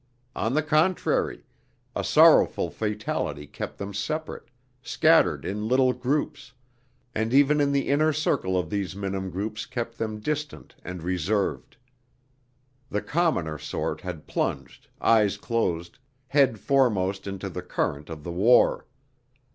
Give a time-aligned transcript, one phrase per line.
[0.35, 1.43] On the contrary,
[1.95, 4.49] a sorrowful fatality kept them separate,
[4.81, 6.53] scattered in little groups,
[7.13, 11.77] and even in the inner circle of these minim groups kept them distant and reserved.
[12.89, 18.87] The commoner sort had plunged, eyes closed, head foremost into the current of the war.